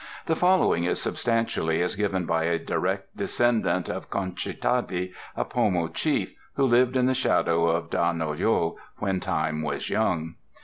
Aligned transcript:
The 0.25 0.35
following 0.35 0.83
is 0.85 0.99
substantially 0.99 1.79
as 1.83 1.95
given 1.95 2.25
by 2.25 2.45
a 2.45 2.57
direct 2.57 3.15
descendant 3.15 3.87
of 3.87 4.09
Con 4.09 4.33
che 4.33 4.53
Tadi, 4.53 5.13
a 5.37 5.45
Pomo 5.45 5.89
Chief, 5.89 6.33
who 6.55 6.63
lived 6.65 6.97
in 6.97 7.05
the 7.05 7.13
shadow 7.13 7.67
of 7.67 7.91
Dah 7.91 8.11
nol 8.11 8.35
yo, 8.35 8.77
when 8.97 9.19
time 9.19 9.61
was 9.61 9.91
young. 9.91 10.37